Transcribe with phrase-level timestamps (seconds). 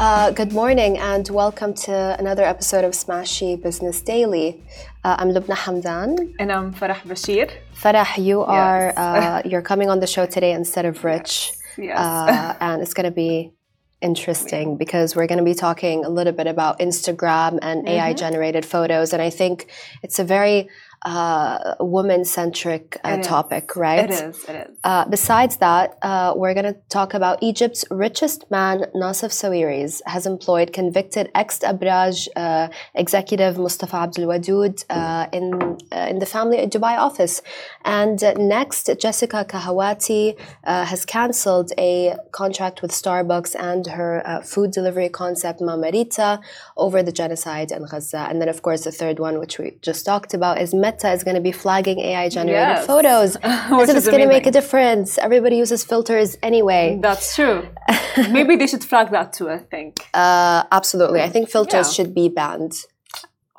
[0.00, 4.60] Uh, good morning and welcome to another episode of Smashi Business Daily.
[5.04, 6.34] Uh, I'm Lubna Hamdan.
[6.40, 7.48] And I'm Farah Bashir.
[7.76, 11.52] Farah, you are uh, you're coming on the show today instead of Rich.
[11.78, 11.96] Yes.
[11.96, 13.52] Uh, and it's going to be
[14.00, 18.66] interesting because we're going to be talking a little bit about Instagram and AI generated
[18.66, 19.12] photos.
[19.12, 19.68] And I think
[20.02, 20.68] it's a very
[21.04, 24.10] uh, woman centric uh, topic, right?
[24.10, 24.78] It is, it is.
[24.84, 30.26] Uh, besides that, uh, we're going to talk about Egypt's richest man, Nassef Sawiris, has
[30.26, 36.96] employed convicted ex-Abraaj uh, executive Mustafa Abdel Wadood uh, in uh, in the family Dubai
[36.98, 37.42] office.
[37.84, 44.70] And next, Jessica Kahawaty uh, has cancelled a contract with Starbucks and her uh, food
[44.70, 46.40] delivery concept MamaRita
[46.76, 48.26] over the genocide in Gaza.
[48.28, 51.24] And then, of course, the third one, which we just talked about, is Meta is
[51.24, 52.86] going to be flagging AI-generated Yes.
[52.86, 55.18] photos as if is it's going to make a difference.
[55.18, 56.98] Everybody uses filters anyway.
[57.00, 57.68] That's true.
[58.30, 59.92] Maybe they should flag that too, I think.
[60.14, 61.20] Uh, absolutely.
[61.20, 61.92] I think filters Yeah.
[62.04, 62.72] should be banned.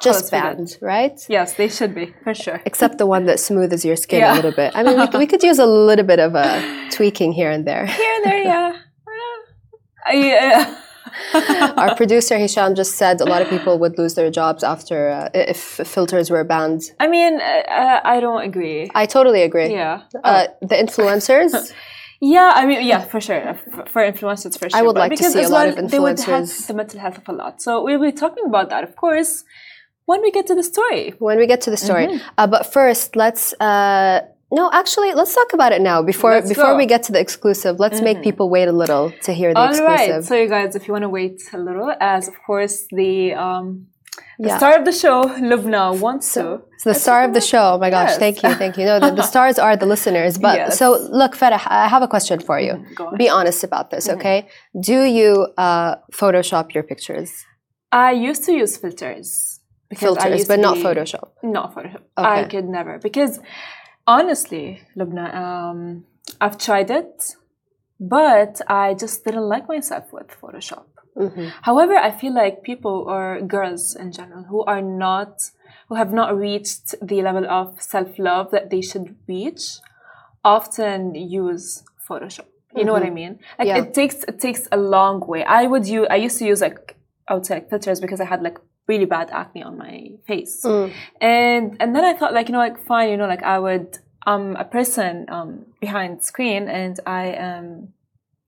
[0.01, 1.17] Just that's really banned, right?
[1.29, 2.61] Yes, they should be, for sure.
[2.65, 4.33] Except the one that smooths your skin Yeah.
[4.33, 4.71] a little bit.
[4.75, 7.85] I mean, we, we could use a little bit of a tweaking here and there.
[7.85, 8.71] Here and there, yeah.
[10.07, 10.75] Uh, yeah.
[11.77, 15.29] Our producer Hisham just said a lot of people would lose their jobs after uh,
[15.33, 15.57] if
[15.93, 16.83] filters were banned.
[16.99, 18.89] I mean, uh, I don't agree.
[18.95, 19.71] I totally agree.
[19.71, 20.01] Yeah.
[20.23, 21.73] Uh, the influencers,
[22.21, 23.59] Yeah, I mean, yeah, for sure.
[23.93, 24.79] For influencers, for sure.
[24.79, 26.67] I would But like to because see a lot well, of They would influencers- have
[26.67, 27.61] the mental health of a lot.
[27.61, 29.43] So we'll be talking about that, of course,
[30.05, 31.13] when we get to the story.
[31.19, 32.07] when we get to the story.
[32.07, 32.27] Mm-hmm.
[32.37, 33.53] Uh, but first, let's.
[33.59, 36.01] Uh, no, actually, let's talk about it now.
[36.01, 36.77] Before Let's before go.
[36.77, 39.67] we get to the exclusive, let's make people wait a little to hear the All
[39.67, 39.99] right.
[40.09, 40.25] exclusive.
[40.25, 43.87] So, you guys, if you want to wait a little, as of course the um,
[44.39, 44.57] the Yeah.
[44.57, 46.61] star of the show, Lubna, wants to.
[46.73, 47.73] It's the star of the show.
[47.73, 48.17] Oh my gosh, Yes.
[48.17, 48.85] thank you, thank you.
[48.85, 50.37] No, the, the stars are the listeners.
[50.37, 50.77] But Yes.
[50.79, 52.73] so look, Farah, I have a question for you.
[52.95, 53.11] Go.
[53.17, 54.47] Be honest about this, okay?
[54.89, 57.29] Do you uh, Photoshop your pictures?
[57.91, 59.59] I used to use filters.
[59.95, 61.29] Filters, but not Photoshop.
[61.43, 62.03] Not Photoshop.
[62.17, 62.41] Okay.
[62.41, 63.39] I could never because
[64.07, 66.05] honestly, Lubna, um,
[66.41, 67.35] I've tried it,
[67.99, 70.85] but I just didn't like myself with Photoshop.
[71.17, 71.51] Mhm.
[71.61, 75.51] However, I feel like people or girls in general who are not
[75.87, 79.79] who have not reached the level of self-love that they should reach
[80.43, 82.45] often use Photoshop.
[82.75, 83.39] You know what I mean?
[83.57, 83.77] Like Yeah.
[83.77, 85.43] it takes it takes a long way.
[85.45, 88.25] I would use I used to use like I would say like filters because I
[88.25, 90.61] had like really bad acne on my face.
[90.63, 90.93] Mm.
[91.21, 93.97] And and then I thought like, you know, like fine, you know, like I would
[94.25, 97.93] I'm a person um behind screen and I am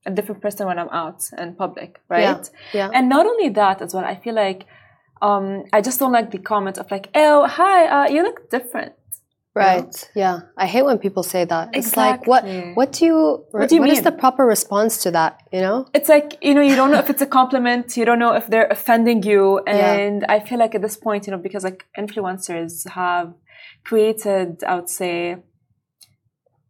[0.06, 2.22] a different person when I'm out in public, right?
[2.72, 2.90] yeah.
[2.92, 4.66] And not only that as well, I feel like
[5.22, 8.92] um I just don't like the comment of like, oh hi, uh, you look different.
[9.58, 10.10] Right.
[10.14, 10.40] Yeah.
[10.56, 11.68] I hate when people say that.
[11.74, 11.78] Exactly.
[11.78, 12.42] It's like what
[12.78, 14.04] what do you What do you what is mean?
[14.04, 15.86] the proper response to that, you know?
[15.94, 18.46] It's like, you know, you don't know if it's a compliment, you don't know if
[18.48, 19.60] they're offending you.
[19.66, 19.92] Yeah.
[19.94, 23.34] And I feel like at this point, you know, because like influencers have
[23.84, 25.36] created, I would say,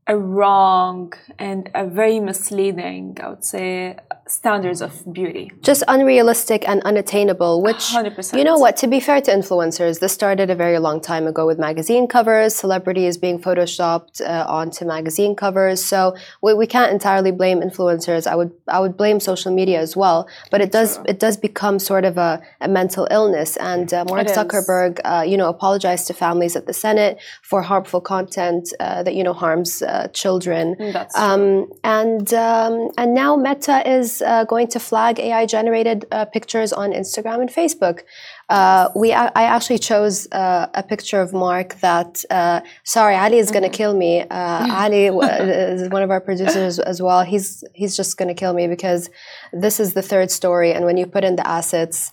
[0.07, 3.97] a wrong and a very misleading, I would say,
[4.31, 5.51] standards of beauty.
[5.63, 8.37] Just unrealistic and unattainable, which 100%.
[8.39, 8.77] You know what?
[8.79, 12.55] To be fair to influencers, this started a very long time ago with magazine covers,
[12.55, 15.83] celebrities being photoshopped uh, onto magazine covers.
[15.85, 18.27] So we, we can't entirely blame influencers.
[18.27, 20.29] I would I would blame social media as well.
[20.51, 23.57] But it does it does become sort of a, a mental illness.
[23.57, 24.37] And uh, Mark It.
[24.37, 29.15] Zuckerberg, uh, you know, apologized to families at the Senate for harmful content uh, that
[29.15, 30.77] you know harms uh, children.
[30.79, 36.25] That's Um, and um, and now Meta is uh, going to flag AI generated uh,
[36.27, 38.01] pictures on Instagram and Facebook.
[38.49, 43.51] Uh, we I actually chose uh, a picture of Mark that uh, sorry Ali is
[43.51, 44.23] going to kill me.
[44.23, 47.23] Uh, Ali is one of our producers as well.
[47.25, 49.11] He's he's just going to kill me because
[49.53, 52.13] this is the third story, and when you put in the assets.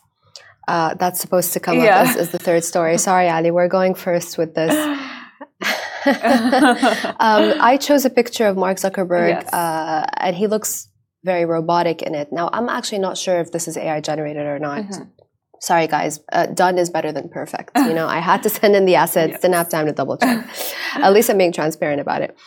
[0.68, 2.00] Uh, that's supposed to come Yeah.
[2.00, 2.98] up as, as the third story.
[2.98, 4.74] Sorry, Ali, we're going first with this.
[6.06, 9.54] um, I chose a picture of Mark Zuckerberg, Yes.
[9.54, 10.88] uh, and he looks
[11.26, 12.28] very robotic in it.
[12.32, 14.84] Now, I'm actually not sure if this is AI generated or not.
[14.84, 15.04] Mm-hmm.
[15.60, 16.20] Sorry, guys.
[16.32, 17.72] Uh, done is better than perfect.
[17.76, 19.42] You know, I had to send in the assets, Yes.
[19.42, 20.46] didn't have time to double check.
[20.96, 22.38] At least I'm being transparent about it.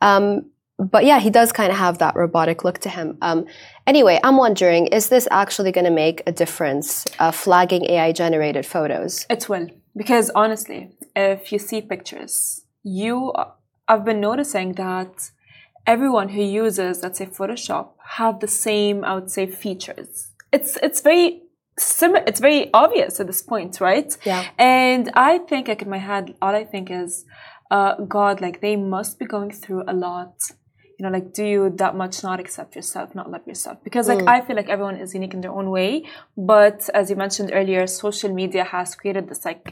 [0.00, 3.18] Um, but yeah, he does kind of have that robotic look to him.
[3.20, 3.46] Um,
[3.86, 8.64] anyway, I'm wondering, is this actually going to make a difference, uh, flagging AI generated
[8.64, 9.26] photos?
[9.28, 9.66] It will.
[9.96, 10.80] Because honestly,
[11.16, 13.32] if you see pictures, you
[13.88, 15.30] I've been noticing that
[15.94, 17.86] everyone who uses, let's say, Photoshop,
[18.18, 20.12] have the same, I would say, features.
[20.56, 21.26] It's it's very
[21.78, 22.22] similar.
[22.30, 24.10] It's very obvious at this point, right?
[24.30, 24.42] Yeah.
[24.58, 27.12] And I think, like in my head, all I think is,
[27.76, 30.34] uh, God, like they must be going through a lot,
[30.98, 34.18] you know like do you that much not accept yourself not love yourself because like
[34.24, 34.34] Mm.
[34.34, 35.90] i feel like everyone is unique in their own way
[36.54, 39.64] but as you mentioned earlier social media has created this like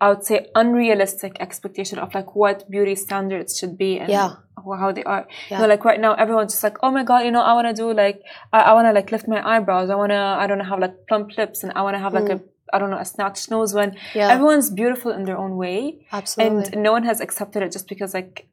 [0.00, 4.30] i would say unrealistic expectation of like what beauty standards should be and Yeah.
[4.82, 5.56] how they are Yeah.
[5.56, 7.68] you know like right now everyone's just like oh my god you know i want
[7.68, 8.18] to do like
[8.52, 10.80] i, I want to like lift my eyebrows i want to i don't know have
[10.86, 12.40] like plump lips and i want to have like a
[12.72, 13.98] i don't know a snatched nose when Mm.
[14.14, 14.30] Yeah.
[14.34, 16.72] everyone's beautiful in their own way Absolutely.
[16.72, 18.48] and no one has accepted it just because like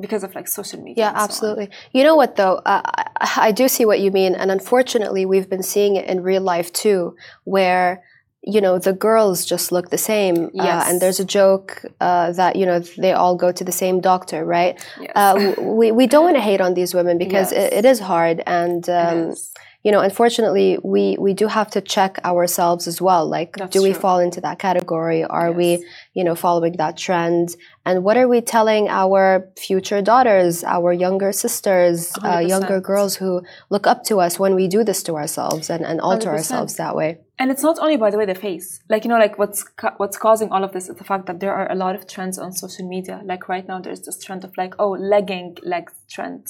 [0.00, 1.28] because of like social media Yeah, and so on.
[1.28, 1.68] absolutely.
[1.92, 2.56] You know what though?
[2.64, 2.82] Uh,
[3.26, 6.40] I, I do see what you mean, and unfortunately, we've been seeing it in real
[6.54, 8.04] life too, where
[8.54, 10.36] you know the girls just look the same.
[10.58, 13.96] Uh, and there's a joke uh, that you know they all go to the same
[14.00, 14.74] doctor, right?
[15.00, 15.12] Yes.
[15.20, 17.72] Uh, we we don't want to hate on these women because Yes.
[17.72, 19.52] it, it is hard, and um, Yes.
[19.84, 23.26] You know, unfortunately, we we do have to check ourselves as well.
[23.28, 24.00] Like, That's do we true.
[24.00, 25.24] fall into that category?
[25.24, 25.84] Are we
[26.14, 27.54] you know, following that trend?
[27.86, 33.42] And what are we telling our future daughters, our younger sisters, uh, younger girls who
[33.70, 36.32] look up to us when we do this to ourselves and, and alter 100%.
[36.32, 37.18] ourselves that way?
[37.38, 38.80] And it's not only by the way the face.
[38.90, 41.38] Like you know, like what's ca- what's causing all of this is the fact that
[41.38, 43.22] there are a lot of trends on social media.
[43.24, 46.48] Like right now, there's this trend of like oh legging legs trend,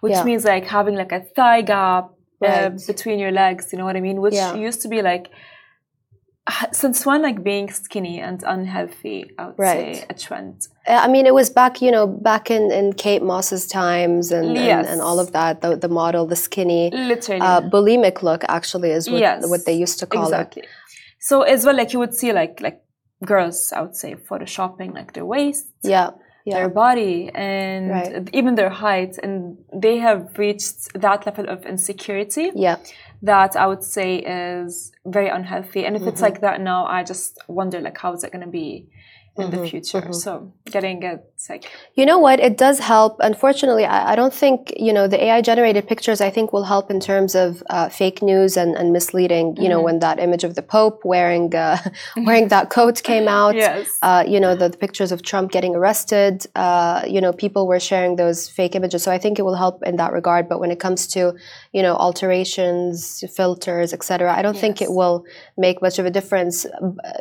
[0.00, 0.24] which Yeah.
[0.24, 2.10] means like having like a thigh gap
[2.42, 3.72] uh, between your legs.
[3.72, 4.20] You know what I mean?
[4.20, 4.54] Which Yeah.
[4.54, 5.30] used to be like
[6.72, 9.96] since when like being skinny and unhealthy, I would Right.
[9.96, 10.68] say a trend.
[10.86, 14.46] Uh, I mean, it was back, you know, back in, in Kate Moss's times and,
[14.48, 14.86] and, Yes.
[14.88, 15.60] and all of that.
[15.60, 17.40] The, the model, the skinny, Literally.
[17.40, 20.62] uh, bulimic look actually is what, Yes, what they used to call exactly.
[21.18, 22.80] So as well, like you would see like like
[23.24, 25.66] girls, I would say, photoshopping like their waist.
[25.82, 26.10] Yeah.
[26.46, 26.58] Yeah.
[26.58, 28.28] their body, and Right.
[28.32, 32.76] even their height, and they have reached that level of insecurity Yeah.
[33.22, 35.84] that I would say is very unhealthy.
[35.86, 36.22] And if it's Mm-hmm.
[36.28, 38.86] like that now, I just wonder like how is it going to be
[39.38, 39.62] in Mm-hmm.
[39.62, 40.12] the future?
[40.12, 42.40] So getting it like You know what?
[42.40, 43.16] It does help.
[43.20, 46.90] Unfortunately, I, I don't think, you know, the AI generated pictures, I think, will help
[46.90, 49.56] in terms of uh, fake news and, and misleading.
[49.62, 51.76] You know, when that image of the Pope wearing uh,
[52.28, 53.98] wearing that coat came out, Yes.
[54.02, 57.80] uh, you know, the, the pictures of Trump getting arrested, uh, you know, people were
[57.90, 59.02] sharing those fake images.
[59.02, 60.48] So I think it will help in that regard.
[60.48, 61.20] But when it comes to,
[61.76, 65.24] you know, alterations, filters, etc., I don't think it will
[65.56, 66.70] make much of a difference uh,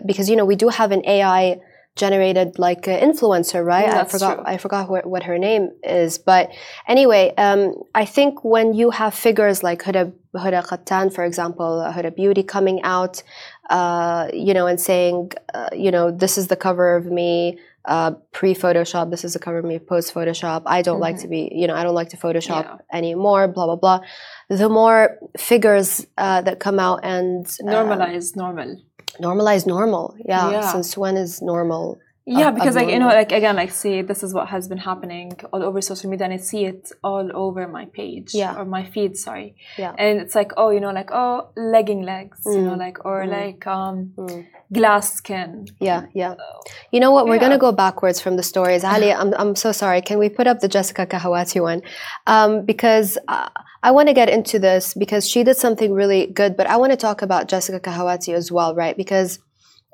[0.06, 1.60] because, you know, we do have an AI
[1.96, 3.88] generated like uh, influencer, right?
[3.88, 4.44] I forgot true.
[4.46, 6.52] I forgot what, what her name is, but
[6.88, 11.94] anyway, um, I think when you have figures like Huda Huda Kattan, for example, uh,
[11.94, 13.24] Huda Beauty coming out,
[13.70, 17.58] uh, you know, and saying, uh, you know, this is the cover of me.
[17.86, 20.64] Uh, pre Photoshop, this is the cover of me post Photoshop.
[20.66, 22.78] I don't like to be, you know, I don't like to Photoshop Yeah.
[22.92, 24.00] anymore, blah, blah, blah.
[24.50, 28.78] The more figures uh, that come out and uh, Normalize normal.
[29.22, 30.16] Normalize normal.
[30.26, 30.52] Yeah.
[30.52, 30.72] Yeah.
[30.72, 32.00] Since when is normal?
[32.28, 34.80] Yeah, of because like you know, like again, like see, this is what has been
[34.80, 38.58] happening all over social media, and I see it all over my page Yeah.
[38.58, 39.16] or my feed.
[39.16, 39.94] Sorry, Yeah.
[40.00, 43.68] and it's like oh, you know, like oh, legging legs, you know, like or like
[43.68, 44.14] um,
[44.74, 45.68] glass skin.
[45.80, 46.34] Yeah, yeah.
[46.92, 47.28] You know what?
[47.28, 47.42] We're Yeah.
[47.42, 48.84] gonna go backwards from the stories.
[48.94, 50.02] Ali, I'm I'm so sorry.
[50.02, 51.84] Can we put up the Jessica Kahawaty one?
[52.26, 53.50] Um, because uh,
[53.84, 56.58] I want to get into this because she did something really good.
[56.58, 58.98] But I want to talk about Jessica Kahawaty as well, right?
[58.98, 59.38] Because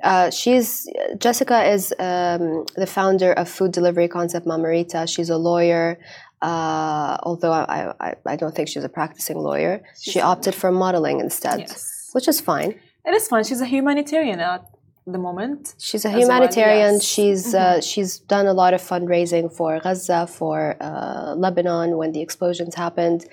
[0.03, 0.87] uh, she's
[1.17, 5.07] Jessica is um, the founder of food delivery concept MamaRita.
[5.13, 5.97] She's a lawyer.
[6.41, 11.19] Uh, although I, I, I don't think she's a practicing lawyer, she opted for modeling
[11.19, 12.79] instead, Yes, which is fine.
[13.05, 13.43] it is fine.
[13.43, 14.65] She's a humanitarian at
[15.05, 15.75] the moment.
[15.77, 16.93] She's a as well, humanitarian.
[16.95, 17.03] yes.
[17.03, 22.21] She's uh, she's done a lot of fundraising for Gaza, for uh, Lebanon when the
[22.21, 23.25] explosions happened,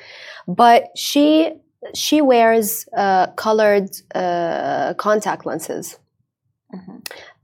[0.47, 1.52] but she
[1.95, 5.99] she wears uh, colored uh, contact lenses,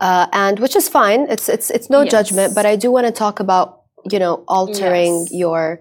[0.01, 1.27] uh, and which is fine.
[1.31, 2.11] It's it's it's no Yes.
[2.13, 5.33] judgment, but I do want to talk about you know altering Yes.
[5.33, 5.81] your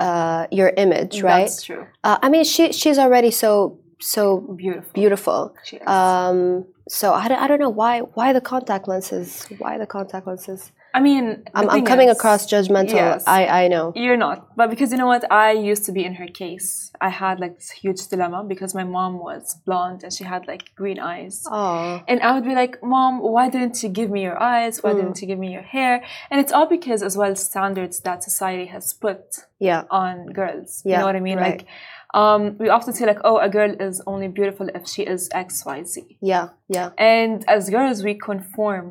[0.00, 1.48] uh, your image, right?
[1.48, 1.86] That's true.
[2.04, 4.90] Uh, I mean, she she's already so so Beautiful.
[4.94, 5.54] beautiful.
[5.64, 5.86] She is.
[5.88, 10.26] Um, so I don't, I don't know why why the contact lenses why the contact
[10.26, 13.24] lenses I mean, I'm, I'm coming is- across judgmental Yes.
[13.26, 14.56] I I know You're not.
[14.56, 15.24] But because you know what?
[15.30, 16.90] I used to be in her case.
[17.00, 20.74] I had like this huge dilemma because my mom was blonde and she had like
[20.74, 21.44] green eyes.
[21.50, 24.80] oh And I would be like, Mom, why didn't you give me your eyes?
[24.80, 24.84] Mm.
[24.84, 26.02] Why didn't you give me your hair?
[26.30, 29.20] And it's all because, as well, standards that society has put
[29.58, 30.82] yeah on girls.
[30.84, 30.90] Yeah.
[30.90, 31.38] You know what I mean?
[31.38, 31.58] right.
[31.58, 31.66] Like,
[32.14, 35.64] um, we often say, like, oh, a girl is only beautiful if she is X,
[35.66, 36.18] Y, Z.
[36.22, 38.84] yeah yeah And as girls, we conform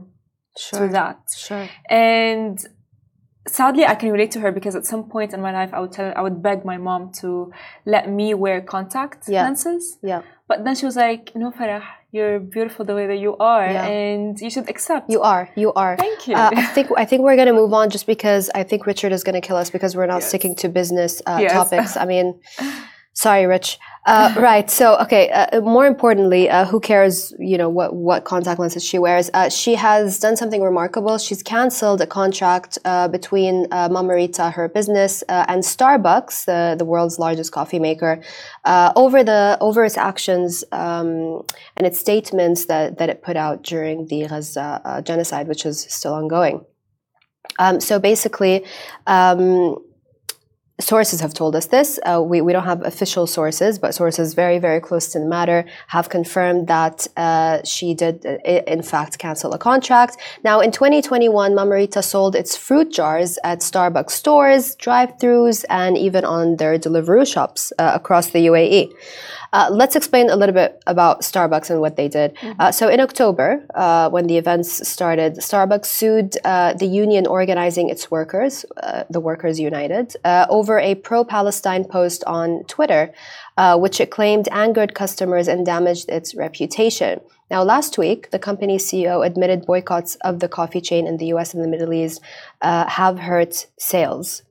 [0.58, 1.18] sure to that.
[1.36, 2.58] sure And
[3.48, 5.92] sadly, I can relate to her because at some point in my life, I would
[5.94, 7.52] tell, I would beg my mom to
[7.86, 9.44] let me wear contact Yeah.
[9.44, 9.98] lenses.
[10.02, 10.22] Yeah.
[10.50, 13.86] But then she was like, "No, Farah, you're beautiful the way that you are, Yeah.
[13.86, 15.50] and you should accept." You are.
[15.56, 15.98] You are.
[15.98, 16.36] Thank you.
[16.36, 19.24] Uh, I think I think we're gonna move on just because I think Richard is
[19.26, 20.28] gonna kill us because we're not Yes.
[20.30, 21.52] sticking to business uh, Yes.
[21.52, 21.98] topics.
[21.98, 22.28] I mean,
[23.18, 23.80] sorry, Rich.
[24.06, 24.70] Uh, right.
[24.70, 25.30] So, okay.
[25.30, 27.34] Uh, more importantly, uh, who cares?
[27.40, 29.30] You know what what contact lenses she wears.
[29.34, 31.18] Uh, she has done something remarkable.
[31.18, 36.86] She's canceled a contract uh, between uh, MamaRita, her business, uh, and Starbucks, the the
[36.86, 38.22] world's largest coffee maker,
[38.66, 41.42] uh, over the over its actions um,
[41.76, 45.82] and its statements that that it put out during the Gaza uh, genocide, which is
[45.90, 46.64] still ongoing.
[47.60, 48.64] Um, so basically.
[49.08, 49.78] Um,
[50.80, 52.00] sources have told us this.
[52.06, 55.66] Uh, we, we don't have official sources, but sources very, very close to the matter
[55.88, 60.18] have confirmed that uh, she did, uh, in fact, cancel a contract.
[60.44, 66.24] Now, in 2021, MamaRita sold its fruit jars at Starbucks stores, drive throughs, and even
[66.24, 68.94] on their delivery shops uh, across the UAE.
[69.54, 72.38] Uh, let's explain a little bit about Starbucks and what they did.
[72.60, 77.90] Uh, so, in October, uh, when the events started, Starbucks sued uh, the union organizing
[77.90, 83.14] its workers, uh, the Workers United, uh, over a pro Palestine post on Twitter,
[83.58, 87.22] uh, which it claimed angered customers and damaged its reputation.
[87.50, 91.54] Now, last week, the company's CEO admitted boycotts of the coffee chain in the US
[91.54, 92.22] and the Middle East
[92.62, 94.44] uh, have hurt sales.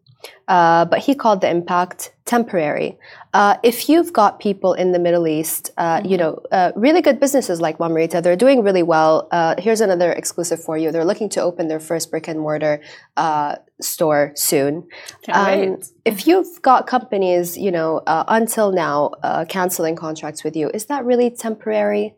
[0.48, 2.96] Uh, but he called the impact temporary.
[3.34, 7.20] Uh, if you've got people in the Middle East, uh, you know, uh, really good
[7.20, 9.28] businesses like MamaRita, they're doing really well.
[9.30, 10.90] Uh, here's another exclusive for you.
[10.90, 12.80] They're looking to open their first brick and mortar
[13.16, 14.88] uh, store soon.
[15.30, 20.70] Um, if you've got companies, you know, uh, until now uh, canceling contracts with you,
[20.72, 22.14] is that really temporary?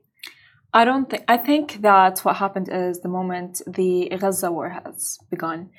[0.73, 1.25] I don't think.
[1.29, 5.71] I think that what happened is the moment the Gaza war has begun,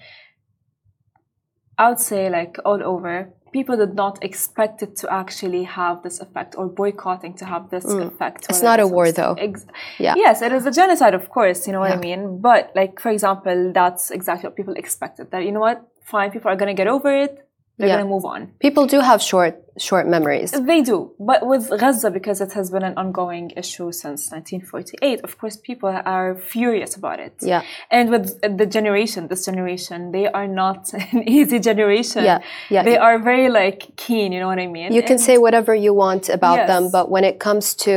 [1.77, 6.19] I would say like all over, people did not expect it to actually have this
[6.19, 8.41] effect or boycotting to have this effect.
[8.43, 8.49] Mm.
[8.49, 9.33] It's whether not a war, though.
[9.37, 9.65] Ex-
[9.97, 10.15] Yeah.
[10.17, 11.59] Yes, it is a genocide, of course.
[11.67, 12.21] You know what I mean.
[12.49, 15.31] But like for example, that's exactly what people expected.
[15.31, 17.31] That you know what, fine, people are gonna get over it.
[17.77, 17.97] They're Yeah.
[17.97, 18.51] gonna move on.
[18.59, 20.51] People do have short, short memories.
[20.51, 25.38] They do, but with Gaza, because it has been an ongoing issue since 1948, of
[25.38, 27.33] course, people are furious about it.
[27.41, 27.62] Yeah.
[27.89, 30.81] And with the generation, this generation, they are not
[31.13, 32.24] an easy generation.
[32.25, 32.83] Yeah, yeah.
[32.83, 34.31] They are very like keen.
[34.33, 34.91] You know what I mean?
[34.93, 37.93] You can And- say whatever you want about them, but when it comes to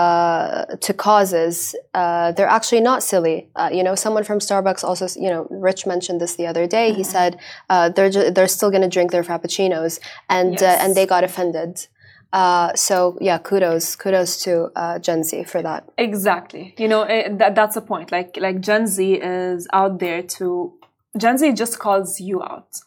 [0.00, 3.48] uh, to causes, uh, they're actually not silly.
[3.56, 6.92] Uh, you know, someone from Starbucks also, you know, Rich mentioned this the other day.
[6.92, 10.80] He said uh, they're they're still going to drink their frappuccinos, and uh, Yes.
[10.82, 11.86] and they got offended.
[12.32, 15.88] Uh, so yeah, kudos, kudos to uh, Gen Z for that.
[15.98, 16.74] Exactly.
[16.78, 18.12] You know, it, that, that's the point.
[18.12, 20.72] Like, like Gen Z is out there to,
[21.16, 22.80] Gen Z just calls you out.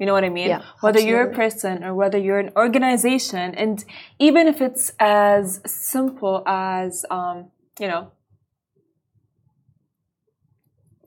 [0.00, 0.48] You know what I mean?
[0.48, 3.84] Yeah, whether you're a person or whether you're an organization, and
[4.20, 8.12] even if it's as simple as, um, you know,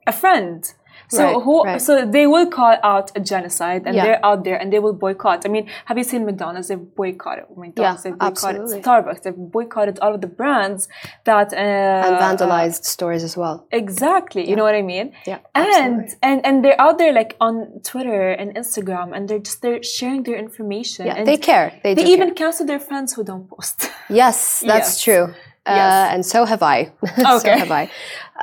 [0.06, 0.70] a friend.
[1.08, 1.64] So Right, who?
[1.64, 1.80] right.
[1.82, 4.04] So they will call out a genocide, and Yeah.
[4.04, 5.44] they're out there, and they will boycott.
[5.46, 6.68] I mean, have you seen McDonald's?
[6.68, 8.04] They've boycotted McDonald's.
[8.04, 8.82] Yeah, they've boycotted absolutely.
[8.82, 9.22] Starbucks.
[9.22, 10.88] They've boycotted all of the brands
[11.24, 13.66] that uh, And vandalized stores as well.
[13.70, 14.48] Exactly.
[14.48, 15.12] You know what I mean?
[15.26, 16.14] Yeah, And absolutely.
[16.28, 17.54] and and they're out there like on
[17.90, 21.06] Twitter and Instagram and they're just they're sharing their information.
[21.06, 21.66] Yeah, and they care.
[21.82, 22.46] They, They even care.
[22.46, 23.90] cancel their friends who don't post.
[24.22, 25.02] Yes, that's Yes.
[25.06, 25.24] true.
[25.66, 26.12] Uh, Yes.
[26.14, 26.78] And so have I.
[27.36, 27.38] Okay.
[27.38, 27.84] so have I.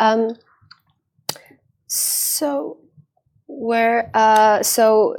[0.06, 0.22] Um,
[1.88, 1.98] so,
[3.48, 4.10] where?
[4.14, 5.16] Uh, so,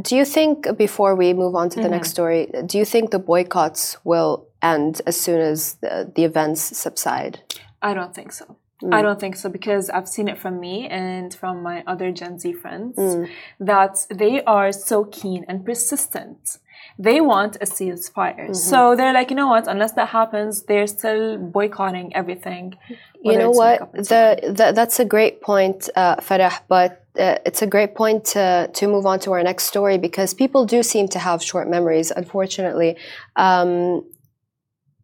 [0.00, 3.18] do you think before we move on to the next story, do you think the
[3.18, 7.40] boycotts will end as soon as the, the events subside?
[7.82, 8.56] I don't think so.
[8.82, 8.94] Mm.
[8.94, 12.38] I don't think so because I've seen it from me and from my other Gen
[12.38, 13.28] Z friends Mm.
[13.60, 16.58] that they are so keen and persistent.
[16.98, 18.46] They want a ceasefire.
[18.46, 18.54] Mm-hmm.
[18.54, 22.76] So they're like, you know what, unless that happens, they're still boycotting everything.
[23.22, 23.80] You know what?
[23.80, 26.58] makeup and so The, the that's a great point, uh, Farah.
[26.68, 30.34] But uh, it's a great point to to move on to our next story because
[30.34, 32.96] people do seem to have short memories, unfortunately.
[33.36, 34.04] Um,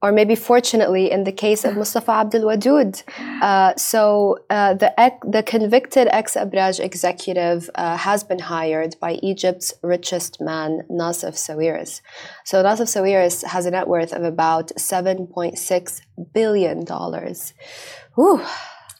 [0.04, 2.94] or maybe fortunately, in the case of Mustafa Abdel Wadood.
[3.40, 4.04] Uh, so
[4.50, 10.32] uh, the ex- the convicted ex Abraaj executive uh, has been hired by Egypt's richest
[10.42, 12.02] man, Nassef Sawiris.
[12.44, 16.02] So Nassef Sawiris has a net worth of about seven point six
[16.34, 17.54] billion dollars.
[18.16, 18.44] Whew.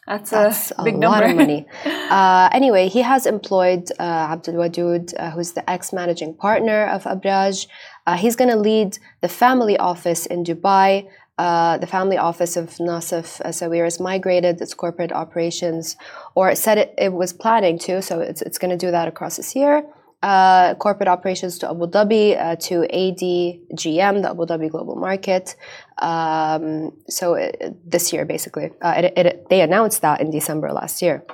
[0.06, 1.30] That's, That's a a big lot number.
[1.30, 1.66] of money.
[2.14, 7.66] Uh, anyway, he has employed uh, Abdel Wadood, uh, who's the ex-managing partner of Abraaj.
[8.06, 11.08] Uh, he's going to lead the family office in Dubai.
[11.38, 15.96] uh, the family office of Nassef Sawiris migrated its corporate operations,
[16.34, 19.08] or it said it, it was planning to, so it's, it's going to do that
[19.08, 19.84] across this year.
[20.22, 25.56] Uh, corporate operations to Abu Dhabi, uh, to ADGM, the Abu Dhabi Global Market.
[25.98, 31.02] Um, so it, this year, basically, uh, it, it, they announced that in December last
[31.02, 31.24] year.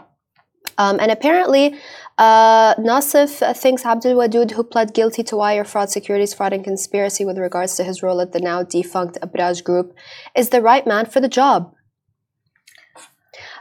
[0.78, 1.74] Um, and apparently,
[2.18, 7.38] uh, thinks Abdel Wadood, who pled guilty to wire fraud, securities fraud, and conspiracy with
[7.38, 9.94] regards to his role at the now defunct Abraaj Group,
[10.34, 11.74] is the right man for the job.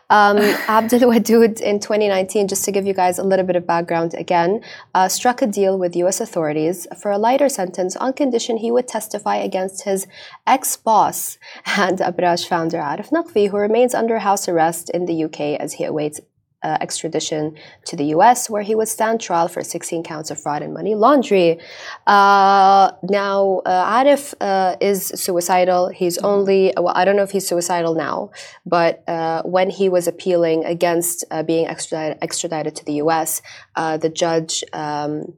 [0.09, 0.37] Um,
[0.67, 4.61] Abdel Wadood in 2019, just to give you guys a little bit of background again,
[4.95, 8.87] uh, struck a deal with US authorities for a lighter sentence on condition he would
[8.87, 10.07] testify against his
[10.47, 15.39] ex boss and Abraaj founder Arif Naqvi, who remains under house arrest in the UK
[15.59, 16.19] as he awaits
[16.63, 20.61] uh, extradition to the US, where he would stand trial for 16 counts of fraud
[20.61, 21.59] and money laundering.
[22.07, 25.89] Uh, now, uh, Arif uh, is suicidal.
[25.89, 26.25] He's mm-hmm.
[26.25, 28.31] only, well, I don't know if he's suicidal now,
[28.65, 33.41] but uh, when he was appealing against uh, being extradited, extradited, to the US,
[33.75, 35.33] the judge um,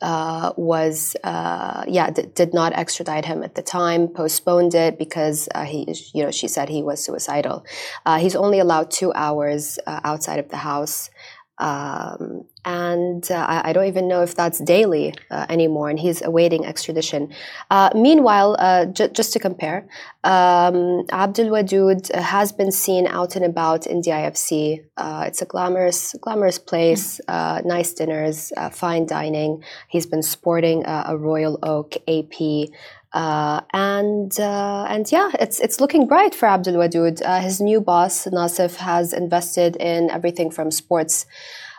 [0.00, 5.48] uh, was uh, yeah d- did not extradite him at the time postponed it because
[5.54, 7.64] uh, he you know she said he was suicidal.
[8.04, 11.10] Uh, he's only allowed two hours uh, outside of the house
[11.58, 16.64] um, and uh, I, don't even know if that's daily uh, anymore, and he's awaiting
[16.64, 17.32] extradition.
[17.70, 19.86] Uh, meanwhile, uh, just to compare,
[20.24, 24.84] um, Abdel Wadood has been seen out and about in DIFC.
[24.96, 29.62] Uh, it's a glamorous, glamorous place, uh, nice dinners, fine dining.
[29.88, 32.70] He's been sporting a Royal Oak AP.
[33.12, 37.20] Uh, and uh, and yeah, it's it's looking bright for Abdel Wadood.
[37.24, 41.26] Uh, his new boss Nassef has invested in everything from sports.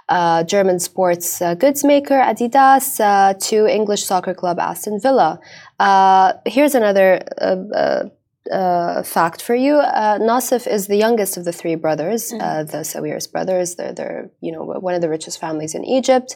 [0.10, 5.40] Uh, German sports uh, goods maker Adidas uh, to English soccer club Aston Villa.
[6.46, 7.22] here's another
[9.06, 9.82] fact for you.
[10.20, 12.70] Nassef is the youngest of the three brothers, mm.
[12.70, 13.76] the Sawiris brothers.
[13.76, 16.36] They're, they're you know one of the richest families in Egypt.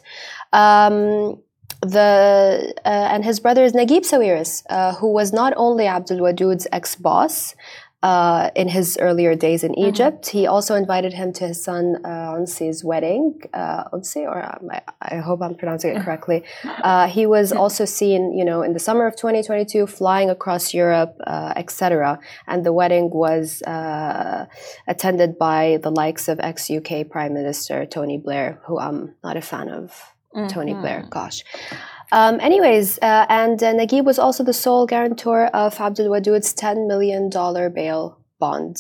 [0.54, 1.38] Um,
[1.82, 6.68] the uh, and his brother is Naguib Sawiris, uh, who was not only Abdel Wadood's
[6.72, 7.56] ex-boss
[8.04, 9.90] uh, in his earlier days in mm-hmm.
[9.90, 10.28] Egypt.
[10.28, 13.42] He also invited him to his son uh, Unsi's wedding.
[13.54, 16.44] Uh, Unsi, or um, I, I, hope I'm pronouncing it correctly.
[16.84, 21.18] Uh, he was also seen, you know, in the summer of 2022, flying across Europe,
[21.26, 22.20] uh, etc.
[22.48, 24.46] And the wedding was uh,
[24.88, 29.70] attended by the likes of ex-UK Prime Minister Tony Blair, who I'm not a fan
[29.70, 30.14] of.
[30.36, 30.48] Mm-hmm.
[30.48, 31.08] Tony Blair.
[31.10, 31.44] Gosh.
[32.12, 36.88] Um, anyways, uh, and uh, Naguib was also the sole guarantor of Abdel Wadood's $10
[36.88, 37.30] million
[37.74, 38.78] bail bond.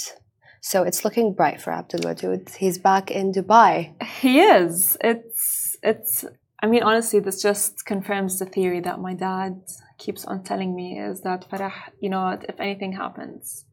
[0.62, 2.55] So it's looking bright for Abdel Wadood.
[2.55, 4.01] He's back in Dubai.
[4.21, 4.97] He is.
[5.01, 6.25] It's, it's,
[6.62, 9.62] I mean, honestly, this just confirms the theory that my dad
[9.97, 13.65] keeps on telling me is that Farah, you know, if anything happens,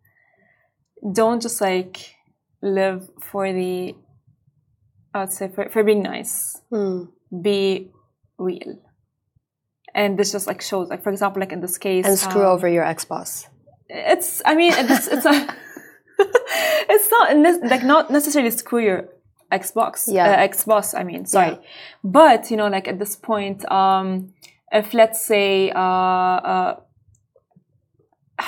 [1.12, 2.14] don't just like
[2.60, 3.94] live for the,
[5.12, 6.60] I would say, for, for being nice.
[6.70, 7.04] Hmm
[7.42, 7.90] be
[8.38, 8.80] real.
[9.94, 12.48] And this just like shows, like for example, like in this case, and screw um,
[12.48, 13.46] over your ex boss.
[13.88, 15.56] It's, I mean, it's it's a,
[16.88, 19.08] it's not like not necessarily screw your
[19.52, 20.94] Xbox, yeah, uh, ex boss.
[20.94, 21.58] I mean, sorry, yeah.
[22.02, 24.32] but you know, like at this point, um,
[24.72, 26.80] if let's say uh, uh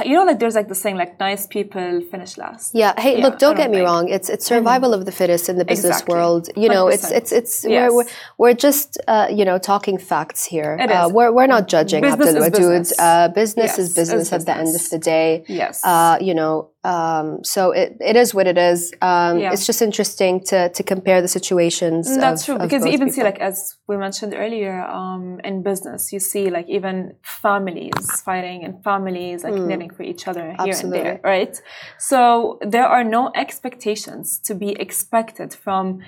[0.04, 3.24] you know like there's like the saying like nice people finish last yeah hey yeah,
[3.24, 3.86] look don't get me think.
[3.86, 5.00] wrong it's it's survival mm-hmm.
[5.00, 6.14] of the fittest in the business exactly.
[6.14, 6.94] world you know 100%.
[6.94, 7.92] it's it's it's yes.
[7.92, 8.04] we're,
[8.36, 12.28] we're just uh, you know talking facts here it uh, we're, we're not judging business
[12.28, 15.84] Abdel Wadood business, uh, business yes, is business at the end of the day yes
[15.84, 18.92] uh, you know um, so it, it is what it is.
[19.02, 19.52] Um, yeah.
[19.52, 22.16] It's just interesting to, to compare the situations.
[22.16, 23.14] That's of, true because you even people.
[23.14, 28.64] see like as we mentioned earlier um, in business, you see like even families fighting
[28.64, 29.66] and families like mm.
[29.66, 30.98] knitting for each other here Absolutely.
[30.98, 31.60] and there, right?
[31.98, 36.02] So there are no expectations to be expected from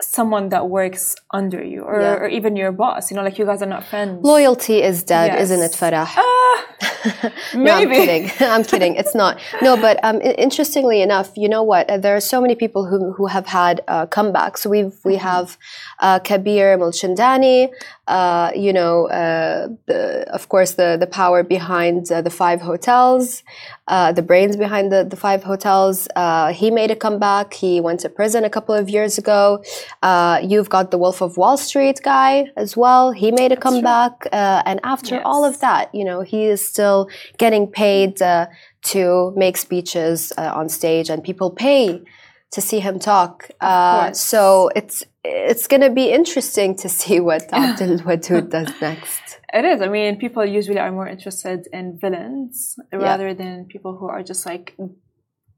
[0.00, 2.14] someone that works under you or, yeah.
[2.14, 5.32] or, even your boss you know like you guys are not friends loyalty is dead
[5.32, 5.42] yes.
[5.42, 6.41] isn't it farah uh,
[7.54, 8.30] no i'm kidding.
[8.40, 8.96] I'm kidding.
[8.96, 9.40] It's not.
[9.60, 11.88] No but um, interestingly enough you know what?
[12.02, 14.66] There are so many people who, who have had uh, comebacks.
[14.66, 15.28] We've we mm-hmm.
[15.28, 15.58] have
[16.00, 17.70] uh, kabir mulchandani
[18.08, 23.44] uh, you know, uh, the, of course, the, the power behind uh, the five hotels,
[23.88, 26.08] uh, the brains behind the, the five hotels.
[26.14, 27.54] Uh, he made a comeback.
[27.54, 29.62] He went to prison a couple of years ago.
[30.02, 33.12] Uh, you've got the Wolf of Wall Street guy as well.
[33.12, 34.26] He made a That's comeback.
[34.32, 35.22] and after yes.
[35.24, 41.10] all of that, you know, he is still getting paid to make speeches on stage,
[41.10, 42.02] and people pay
[42.52, 43.48] to see him talk.
[43.60, 49.22] Uh, so it's it's going to be interesting to see what Abdel Wadood does next.
[49.54, 49.80] It is.
[49.80, 54.44] I mean, people usually are more interested in villains rather than people who are just
[54.46, 54.74] like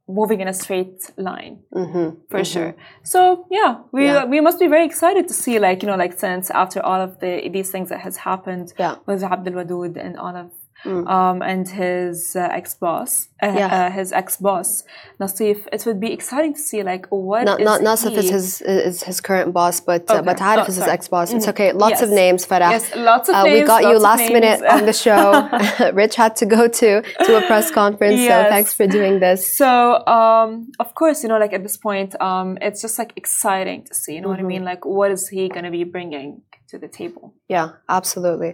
[0.06, 2.74] moving in a straight line hmm for sure.
[3.04, 4.24] So yeah, we Yeah.
[4.26, 7.20] we must be very excited to see like you know like since after all of
[7.20, 8.96] the these things that has happened Yeah.
[9.06, 10.50] with Abdel Wadood and all of
[10.84, 11.08] Mm.
[11.18, 13.74] um and his uh, ex boss uh, Yeah.
[13.76, 14.84] uh, his ex boss
[15.20, 15.58] Nassef.
[15.72, 19.02] It would be exciting to see like what Not is not Nassef is his is
[19.02, 20.24] his current boss, but uh, Okay.
[20.28, 21.26] but Arif Oh, is his ex boss.
[21.32, 21.50] It's Mhm.
[21.52, 21.68] okay.
[21.72, 22.70] Lots of names, Farah.
[22.76, 23.60] Yes, lots of Uh, names.
[23.60, 25.24] we got you last minute on the show.
[26.02, 26.90] Rich had to go to
[27.26, 29.40] to a press conference, so thanks for doing this.
[29.60, 29.70] So,
[30.18, 30.48] um,
[30.84, 34.12] of course, you know, like at this point, um, it's just like exciting to see.
[34.16, 34.54] You know what I Mhm.
[34.54, 34.64] mean?
[34.72, 36.28] Like, what is he going to be bringing
[36.70, 37.24] to the table?
[37.54, 37.68] Yeah,
[37.98, 38.52] absolutely.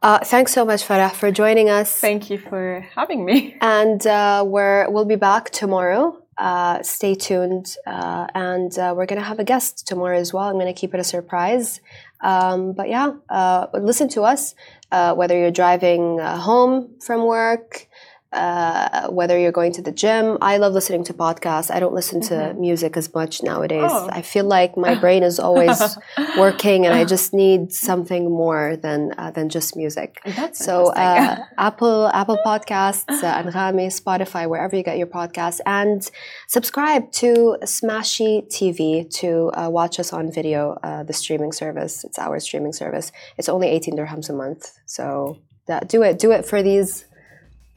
[0.00, 2.00] Uh, thanks so much, Farah, for joining us.
[2.00, 3.56] Thank you for having me.
[3.60, 6.22] and uh, we're we'll be back tomorrow.
[6.38, 10.44] Uh, stay tuned, uh, and uh, we're gonna have a guest tomorrow as well.
[10.44, 11.80] I'm gonna keep it a surprise.
[12.20, 14.54] Um, but yeah, uh, listen to us
[14.92, 17.87] uh, whether you're driving uh, home from work,
[18.32, 20.36] uh, whether you're going to the gym.
[20.42, 21.70] I love listening to podcasts.
[21.74, 23.90] I don't listen to music as much nowadays.
[23.90, 24.08] Oh.
[24.12, 25.96] I feel like my brain is always
[26.36, 30.20] working, and I just need something more than uh, than just music.
[30.24, 36.08] That's So uh, Apple Apple Podcasts, uh, Anghami, Spotify, wherever you get your podcasts, and
[36.48, 40.78] subscribe to Smashi TV to uh, watch us on video.
[40.82, 43.10] Uh, the streaming service, it's our streaming service.
[43.38, 46.18] It's only eighteen dirhams a month, so that, do it.
[46.18, 47.04] Do it for these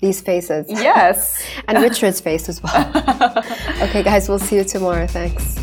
[0.01, 1.43] these faces yes.
[1.67, 2.87] and Richard's face as well.
[3.81, 5.07] okay, guys, we'll see you tomorrow.
[5.07, 5.57] Thanks.